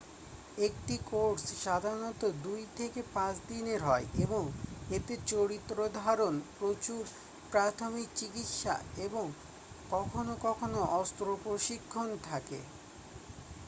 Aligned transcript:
একটি 0.57 0.95
কোর্স 1.09 1.45
সাধারণত 1.63 2.21
2-5 2.43 3.01
দিনের 3.49 3.81
হয় 3.83 4.05
এবং 4.17 4.43
এতে 4.89 5.13
চরিত্রধারন 5.27 6.33
প্রচুর 6.57 7.01
প্রাথমিক 7.51 8.07
চিকিৎসা 8.15 8.75
এবং 8.99 9.25
কখনো 9.89 10.33
কখনো 10.41 10.79
অস্ত্র 10.99 11.25
প্রশিক্ষণ 11.43 12.07
থাকে 12.23 12.59